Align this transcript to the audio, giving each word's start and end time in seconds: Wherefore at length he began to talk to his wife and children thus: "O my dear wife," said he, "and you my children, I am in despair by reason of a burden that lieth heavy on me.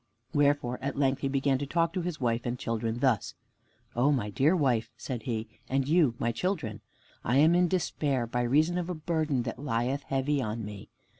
Wherefore 0.33 0.79
at 0.81 0.97
length 0.97 1.21
he 1.21 1.27
began 1.27 1.59
to 1.59 1.67
talk 1.67 1.93
to 1.93 2.01
his 2.01 2.19
wife 2.19 2.43
and 2.43 2.57
children 2.57 3.01
thus: 3.01 3.35
"O 3.95 4.11
my 4.11 4.31
dear 4.31 4.55
wife," 4.55 4.89
said 4.97 5.21
he, 5.21 5.47
"and 5.69 5.87
you 5.87 6.15
my 6.17 6.31
children, 6.31 6.81
I 7.23 7.37
am 7.37 7.53
in 7.53 7.67
despair 7.67 8.25
by 8.25 8.41
reason 8.41 8.79
of 8.79 8.89
a 8.89 8.95
burden 8.95 9.43
that 9.43 9.59
lieth 9.59 10.01
heavy 10.07 10.41
on 10.41 10.65
me. 10.65 10.89